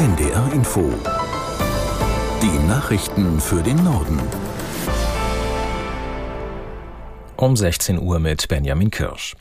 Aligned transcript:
NDR 0.00 0.50
Info. 0.54 0.90
Die 2.40 2.66
Nachrichten 2.66 3.38
für 3.38 3.62
den 3.62 3.84
Norden. 3.84 4.18
Um 7.36 7.54
16 7.54 8.00
Uhr 8.00 8.18
mit 8.18 8.48
Benjamin 8.48 8.90
Kirsch. 8.90 9.36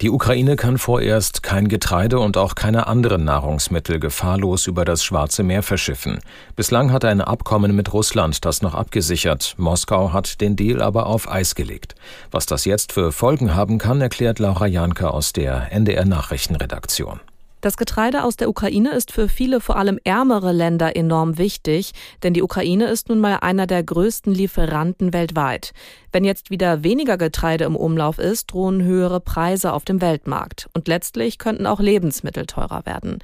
Die 0.00 0.10
Ukraine 0.10 0.54
kann 0.54 0.78
vorerst 0.78 1.42
kein 1.42 1.66
Getreide 1.66 2.20
und 2.20 2.36
auch 2.36 2.54
keine 2.54 2.86
anderen 2.86 3.24
Nahrungsmittel 3.24 3.98
gefahrlos 3.98 4.68
über 4.68 4.84
das 4.84 5.02
Schwarze 5.02 5.42
Meer 5.42 5.64
verschiffen. 5.64 6.20
Bislang 6.54 6.92
hat 6.92 7.04
ein 7.04 7.20
Abkommen 7.20 7.74
mit 7.74 7.92
Russland 7.92 8.44
das 8.44 8.62
noch 8.62 8.76
abgesichert. 8.76 9.56
Moskau 9.58 10.12
hat 10.12 10.40
den 10.40 10.54
Deal 10.54 10.80
aber 10.80 11.06
auf 11.06 11.28
Eis 11.28 11.56
gelegt. 11.56 11.96
Was 12.30 12.46
das 12.46 12.66
jetzt 12.66 12.92
für 12.92 13.10
Folgen 13.10 13.56
haben 13.56 13.78
kann, 13.78 14.00
erklärt 14.00 14.38
Laura 14.38 14.68
Janke 14.68 15.10
aus 15.10 15.32
der 15.32 15.72
NDR 15.72 16.04
Nachrichtenredaktion. 16.04 17.18
Das 17.60 17.76
Getreide 17.76 18.22
aus 18.22 18.36
der 18.36 18.48
Ukraine 18.48 18.90
ist 18.90 19.10
für 19.10 19.28
viele, 19.28 19.60
vor 19.60 19.76
allem 19.76 19.98
ärmere 20.04 20.52
Länder 20.52 20.94
enorm 20.94 21.38
wichtig, 21.38 21.92
denn 22.22 22.32
die 22.32 22.42
Ukraine 22.42 22.86
ist 22.86 23.08
nun 23.08 23.18
mal 23.18 23.38
einer 23.40 23.66
der 23.66 23.82
größten 23.82 24.32
Lieferanten 24.32 25.12
weltweit. 25.12 25.72
Wenn 26.12 26.24
jetzt 26.24 26.50
wieder 26.50 26.82
weniger 26.82 27.18
Getreide 27.18 27.64
im 27.64 27.76
Umlauf 27.76 28.18
ist, 28.18 28.52
drohen 28.52 28.82
höhere 28.82 29.20
Preise 29.20 29.72
auf 29.72 29.84
dem 29.84 30.00
Weltmarkt. 30.00 30.68
Und 30.74 30.88
letztlich 30.88 31.38
könnten 31.38 31.66
auch 31.66 31.80
Lebensmittel 31.80 32.46
teurer 32.46 32.86
werden. 32.86 33.18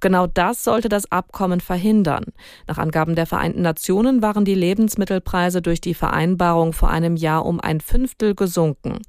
Genau 0.00 0.26
das 0.26 0.64
sollte 0.64 0.88
das 0.88 1.10
Abkommen 1.12 1.60
verhindern. 1.60 2.24
Nach 2.66 2.78
Angaben 2.78 3.14
der 3.14 3.26
Vereinten 3.26 3.62
Nationen 3.62 4.22
waren 4.22 4.44
die 4.44 4.54
Lebensmittelpreise 4.54 5.60
durch 5.60 5.80
die 5.80 5.94
Vereinbarung 5.94 6.72
vor 6.72 6.90
einem 6.90 7.16
Jahr 7.16 7.44
um 7.44 7.60
ein 7.60 7.80
Fünftel 7.80 8.34
gesunken. 8.34 9.00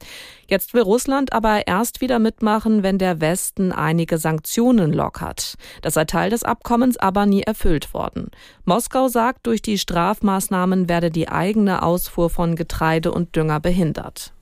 Jetzt 0.48 0.74
will 0.74 0.82
Russland 0.82 1.32
aber 1.32 1.66
erst 1.66 2.02
wieder 2.02 2.20
mitmachen, 2.20 2.84
wenn 2.84 2.98
der 2.98 3.22
Westen 3.22 3.72
einige 3.72 4.18
Sanktionen 4.18 4.92
lockert. 4.92 5.56
Das 5.82 5.94
sei 5.94 6.04
Teil 6.04 6.30
des 6.30 6.44
Abkommens 6.44 6.98
aber 6.98 7.26
nie 7.26 7.44
erfüllt 7.44 7.94
worden. 7.94 8.32
Moskau 8.66 9.08
sagt, 9.08 9.48
durch 9.48 9.62
die 9.62 9.78
Strafmaßnahmen 9.78 10.90
werde 10.90 11.10
die 11.10 11.30
eigene 11.30 11.84
Ausfuhr 11.84 12.30
von 12.30 12.58
Getreide 12.58 13.14
und 13.14 13.21
Dünger 13.32 13.60
behindert. 13.60 14.34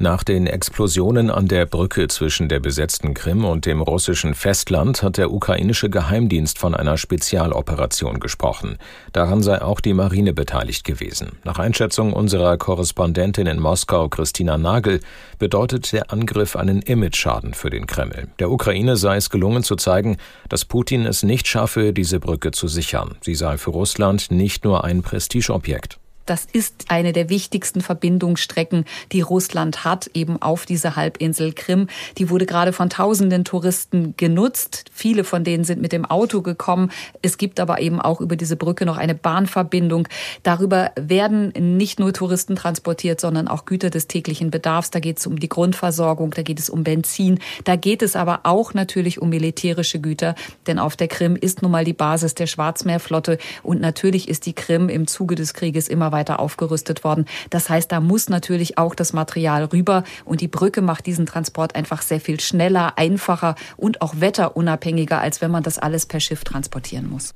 Nach 0.00 0.24
den 0.24 0.48
Explosionen 0.48 1.30
an 1.30 1.46
der 1.46 1.66
Brücke 1.66 2.08
zwischen 2.08 2.48
der 2.48 2.58
besetzten 2.58 3.14
Krim 3.14 3.44
und 3.44 3.64
dem 3.64 3.80
russischen 3.80 4.34
Festland 4.34 5.04
hat 5.04 5.18
der 5.18 5.30
ukrainische 5.30 5.88
Geheimdienst 5.88 6.58
von 6.58 6.74
einer 6.74 6.96
Spezialoperation 6.96 8.18
gesprochen. 8.18 8.78
Daran 9.12 9.40
sei 9.40 9.62
auch 9.62 9.80
die 9.80 9.94
Marine 9.94 10.32
beteiligt 10.32 10.82
gewesen. 10.82 11.38
Nach 11.44 11.60
Einschätzung 11.60 12.12
unserer 12.12 12.58
Korrespondentin 12.58 13.46
in 13.46 13.60
Moskau, 13.60 14.08
Christina 14.08 14.58
Nagel, 14.58 14.98
bedeutet 15.38 15.92
der 15.92 16.12
Angriff 16.12 16.56
einen 16.56 16.82
Imageschaden 16.82 17.54
für 17.54 17.70
den 17.70 17.86
Kreml. 17.86 18.26
Der 18.40 18.50
Ukraine 18.50 18.96
sei 18.96 19.16
es 19.16 19.30
gelungen 19.30 19.62
zu 19.62 19.76
zeigen, 19.76 20.16
dass 20.48 20.64
Putin 20.64 21.06
es 21.06 21.22
nicht 21.22 21.46
schaffe, 21.46 21.92
diese 21.92 22.18
Brücke 22.18 22.50
zu 22.50 22.66
sichern. 22.66 23.14
Sie 23.20 23.36
sei 23.36 23.58
für 23.58 23.70
Russland 23.70 24.32
nicht 24.32 24.64
nur 24.64 24.82
ein 24.82 25.02
Prestigeobjekt. 25.02 26.00
Das 26.26 26.46
ist 26.50 26.86
eine 26.88 27.12
der 27.12 27.28
wichtigsten 27.28 27.80
Verbindungsstrecken, 27.80 28.84
die 29.12 29.20
Russland 29.20 29.84
hat, 29.84 30.10
eben 30.14 30.40
auf 30.40 30.64
diese 30.64 30.96
Halbinsel 30.96 31.52
Krim. 31.52 31.88
Die 32.18 32.30
wurde 32.30 32.46
gerade 32.46 32.72
von 32.72 32.88
tausenden 32.88 33.44
Touristen 33.44 34.14
genutzt. 34.16 34.86
Viele 34.92 35.24
von 35.24 35.44
denen 35.44 35.64
sind 35.64 35.82
mit 35.82 35.92
dem 35.92 36.04
Auto 36.04 36.40
gekommen. 36.40 36.90
Es 37.20 37.36
gibt 37.36 37.60
aber 37.60 37.80
eben 37.80 38.00
auch 38.00 38.20
über 38.20 38.36
diese 38.36 38.56
Brücke 38.56 38.86
noch 38.86 38.96
eine 38.96 39.14
Bahnverbindung. 39.14 40.08
Darüber 40.42 40.92
werden 40.96 41.52
nicht 41.76 42.00
nur 42.00 42.12
Touristen 42.12 42.56
transportiert, 42.56 43.20
sondern 43.20 43.48
auch 43.48 43.66
Güter 43.66 43.90
des 43.90 44.08
täglichen 44.08 44.50
Bedarfs. 44.50 44.90
Da 44.90 45.00
geht 45.00 45.18
es 45.18 45.26
um 45.26 45.38
die 45.38 45.48
Grundversorgung, 45.48 46.30
da 46.30 46.42
geht 46.42 46.58
es 46.58 46.70
um 46.70 46.84
Benzin. 46.84 47.38
Da 47.64 47.76
geht 47.76 48.02
es 48.02 48.16
aber 48.16 48.40
auch 48.44 48.72
natürlich 48.72 49.20
um 49.20 49.28
militärische 49.28 50.00
Güter, 50.00 50.34
denn 50.66 50.78
auf 50.78 50.96
der 50.96 51.08
Krim 51.08 51.36
ist 51.36 51.62
nun 51.62 51.70
mal 51.70 51.84
die 51.84 51.92
Basis 51.92 52.34
der 52.34 52.46
Schwarzmeerflotte 52.46 53.38
und 53.62 53.80
natürlich 53.80 54.28
ist 54.28 54.46
die 54.46 54.54
Krim 54.54 54.88
im 54.88 55.06
Zuge 55.06 55.34
des 55.34 55.52
Krieges 55.54 55.88
immer 55.88 56.13
weiter 56.14 56.40
aufgerüstet 56.40 57.04
worden. 57.04 57.26
Das 57.50 57.68
heißt, 57.68 57.92
da 57.92 58.00
muss 58.00 58.30
natürlich 58.30 58.78
auch 58.78 58.94
das 58.94 59.12
Material 59.12 59.64
rüber 59.64 60.04
und 60.24 60.40
die 60.40 60.48
Brücke 60.48 60.80
macht 60.80 61.04
diesen 61.04 61.26
Transport 61.26 61.74
einfach 61.74 62.00
sehr 62.00 62.20
viel 62.20 62.40
schneller, 62.40 62.96
einfacher 62.96 63.56
und 63.76 64.00
auch 64.00 64.14
wetterunabhängiger, 64.20 65.20
als 65.20 65.42
wenn 65.42 65.50
man 65.50 65.62
das 65.62 65.78
alles 65.78 66.06
per 66.06 66.20
Schiff 66.20 66.44
transportieren 66.44 67.10
muss. 67.10 67.34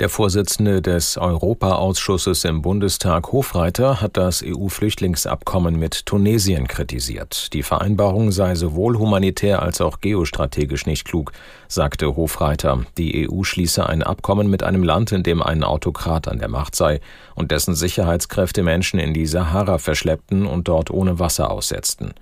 Der 0.00 0.08
Vorsitzende 0.08 0.80
des 0.80 1.16
Europaausschusses 1.16 2.44
im 2.44 2.62
Bundestag 2.62 3.32
Hofreiter 3.32 4.00
hat 4.00 4.16
das 4.16 4.44
EU-Flüchtlingsabkommen 4.46 5.76
mit 5.76 6.06
Tunesien 6.06 6.68
kritisiert. 6.68 7.52
Die 7.52 7.64
Vereinbarung 7.64 8.30
sei 8.30 8.54
sowohl 8.54 8.96
humanitär 8.96 9.60
als 9.60 9.80
auch 9.80 10.00
geostrategisch 10.00 10.86
nicht 10.86 11.04
klug, 11.04 11.32
sagte 11.66 12.14
Hofreiter. 12.14 12.84
Die 12.96 13.28
EU 13.28 13.42
schließe 13.42 13.88
ein 13.88 14.04
Abkommen 14.04 14.48
mit 14.48 14.62
einem 14.62 14.84
Land, 14.84 15.10
in 15.10 15.24
dem 15.24 15.42
ein 15.42 15.64
Autokrat 15.64 16.28
an 16.28 16.38
der 16.38 16.48
Macht 16.48 16.76
sei 16.76 17.00
und 17.34 17.50
dessen 17.50 17.74
Sicherheitskräfte 17.74 18.62
Menschen 18.62 19.00
in 19.00 19.14
die 19.14 19.26
Sahara 19.26 19.78
verschleppten 19.78 20.46
und 20.46 20.68
dort 20.68 20.92
ohne 20.92 21.18
Wasser 21.18 21.50
aussetzten. 21.50 22.14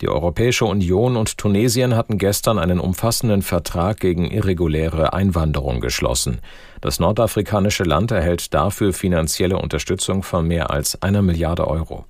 Die 0.00 0.08
Europäische 0.08 0.64
Union 0.64 1.16
und 1.16 1.38
Tunesien 1.38 1.94
hatten 1.94 2.18
gestern 2.18 2.58
einen 2.58 2.80
umfassenden 2.80 3.42
Vertrag 3.42 4.00
gegen 4.00 4.30
irreguläre 4.30 5.12
Einwanderung 5.12 5.80
geschlossen. 5.80 6.40
Das 6.80 6.98
nordafrikanische 6.98 7.84
Land 7.84 8.10
erhält 8.10 8.52
dafür 8.54 8.92
finanzielle 8.92 9.56
Unterstützung 9.56 10.22
von 10.22 10.46
mehr 10.46 10.70
als 10.70 11.00
einer 11.02 11.22
Milliarde 11.22 11.68
Euro. 11.68 12.04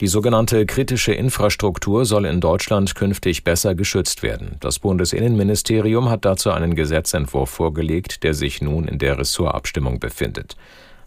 Die 0.00 0.06
sogenannte 0.06 0.64
kritische 0.64 1.12
Infrastruktur 1.12 2.04
soll 2.04 2.24
in 2.26 2.40
Deutschland 2.40 2.94
künftig 2.94 3.42
besser 3.42 3.74
geschützt 3.74 4.22
werden. 4.22 4.56
Das 4.60 4.78
Bundesinnenministerium 4.78 6.08
hat 6.08 6.24
dazu 6.24 6.50
einen 6.50 6.76
Gesetzentwurf 6.76 7.50
vorgelegt, 7.50 8.22
der 8.22 8.34
sich 8.34 8.62
nun 8.62 8.86
in 8.86 8.98
der 8.98 9.18
Ressortabstimmung 9.18 9.98
befindet. 9.98 10.56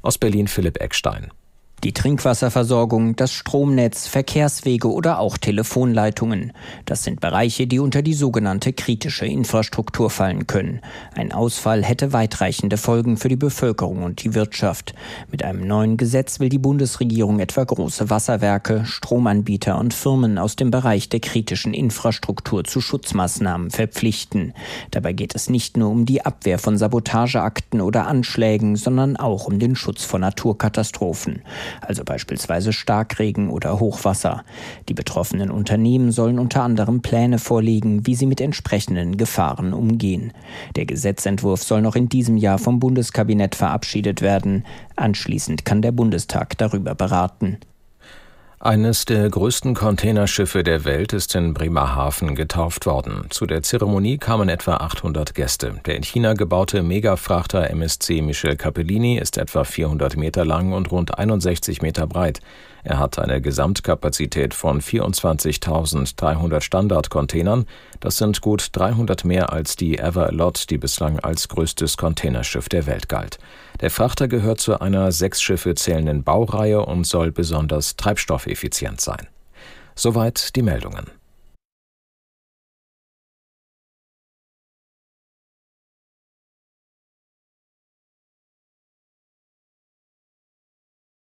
Aus 0.01 0.17
Berlin 0.17 0.47
Philipp 0.47 0.81
Eckstein. 0.81 1.31
Die 1.83 1.93
Trinkwasserversorgung, 1.93 3.15
das 3.15 3.31
Stromnetz, 3.31 4.05
Verkehrswege 4.05 4.91
oder 4.91 5.17
auch 5.17 5.39
Telefonleitungen. 5.39 6.53
Das 6.85 7.03
sind 7.03 7.21
Bereiche, 7.21 7.65
die 7.65 7.79
unter 7.79 8.03
die 8.03 8.13
sogenannte 8.13 8.71
kritische 8.71 9.25
Infrastruktur 9.25 10.11
fallen 10.11 10.45
können. 10.45 10.81
Ein 11.15 11.31
Ausfall 11.31 11.83
hätte 11.83 12.13
weitreichende 12.13 12.77
Folgen 12.77 13.17
für 13.17 13.29
die 13.29 13.35
Bevölkerung 13.35 14.03
und 14.03 14.23
die 14.23 14.35
Wirtschaft. 14.35 14.93
Mit 15.31 15.43
einem 15.43 15.65
neuen 15.65 15.97
Gesetz 15.97 16.39
will 16.39 16.49
die 16.49 16.59
Bundesregierung 16.59 17.39
etwa 17.39 17.63
große 17.63 18.11
Wasserwerke, 18.11 18.85
Stromanbieter 18.85 19.79
und 19.79 19.95
Firmen 19.95 20.37
aus 20.37 20.55
dem 20.55 20.69
Bereich 20.69 21.09
der 21.09 21.19
kritischen 21.19 21.73
Infrastruktur 21.73 22.63
zu 22.63 22.79
Schutzmaßnahmen 22.79 23.71
verpflichten. 23.71 24.53
Dabei 24.91 25.13
geht 25.13 25.33
es 25.33 25.49
nicht 25.49 25.77
nur 25.77 25.89
um 25.89 26.05
die 26.05 26.23
Abwehr 26.23 26.59
von 26.59 26.77
Sabotageakten 26.77 27.81
oder 27.81 28.05
Anschlägen, 28.05 28.75
sondern 28.75 29.17
auch 29.17 29.45
um 29.45 29.57
den 29.57 29.75
Schutz 29.75 30.05
vor 30.05 30.19
Naturkatastrophen 30.19 31.41
also 31.79 32.03
beispielsweise 32.03 32.73
Starkregen 32.73 33.49
oder 33.49 33.79
Hochwasser. 33.79 34.43
Die 34.89 34.93
betroffenen 34.93 35.51
Unternehmen 35.51 36.11
sollen 36.11 36.39
unter 36.39 36.63
anderem 36.63 37.01
Pläne 37.01 37.39
vorlegen, 37.39 38.05
wie 38.05 38.15
sie 38.15 38.25
mit 38.25 38.41
entsprechenden 38.41 39.17
Gefahren 39.17 39.73
umgehen. 39.73 40.33
Der 40.75 40.85
Gesetzentwurf 40.85 41.63
soll 41.63 41.81
noch 41.81 41.95
in 41.95 42.09
diesem 42.09 42.37
Jahr 42.37 42.59
vom 42.59 42.79
Bundeskabinett 42.79 43.55
verabschiedet 43.55 44.21
werden. 44.21 44.65
Anschließend 44.95 45.65
kann 45.65 45.81
der 45.81 45.91
Bundestag 45.91 46.57
darüber 46.57 46.95
beraten. 46.95 47.57
Eines 48.63 49.05
der 49.05 49.27
größten 49.27 49.73
Containerschiffe 49.73 50.61
der 50.61 50.85
Welt 50.85 51.13
ist 51.13 51.33
in 51.33 51.55
Bremerhaven 51.55 52.35
getauft 52.35 52.85
worden. 52.85 53.25
Zu 53.31 53.47
der 53.47 53.63
Zeremonie 53.63 54.19
kamen 54.19 54.49
etwa 54.49 54.75
800 54.75 55.33
Gäste. 55.33 55.81
Der 55.87 55.95
in 55.95 56.03
China 56.03 56.33
gebaute 56.33 56.83
Megafrachter 56.83 57.71
MSC 57.71 58.21
Michel 58.21 58.57
Capellini 58.57 59.17
ist 59.17 59.39
etwa 59.39 59.63
400 59.63 60.15
Meter 60.15 60.45
lang 60.45 60.73
und 60.73 60.91
rund 60.91 61.17
61 61.17 61.81
Meter 61.81 62.05
breit. 62.05 62.39
Er 62.83 62.99
hat 62.99 63.19
eine 63.19 63.41
Gesamtkapazität 63.41 64.53
von 64.53 64.81
24.300 64.81 66.61
Standardcontainern. 66.61 67.65
Das 67.99 68.17
sind 68.17 68.41
gut 68.41 68.69
300 68.71 69.23
mehr 69.25 69.53
als 69.53 69.75
die 69.75 69.97
Everlot, 69.97 70.69
die 70.69 70.77
bislang 70.77 71.19
als 71.19 71.47
größtes 71.47 71.97
Containerschiff 71.97 72.69
der 72.69 72.85
Welt 72.85 73.09
galt. 73.09 73.37
Der 73.79 73.91
Frachter 73.91 74.27
gehört 74.27 74.59
zu 74.59 74.79
einer 74.81 75.11
sechs 75.11 75.41
Schiffe 75.41 75.75
zählenden 75.75 76.23
Baureihe 76.23 76.85
und 76.85 77.05
soll 77.05 77.31
besonders 77.31 77.95
treibstoffeffizient 77.95 78.99
sein. 78.99 79.27
Soweit 79.95 80.55
die 80.55 80.63
Meldungen. 80.63 81.20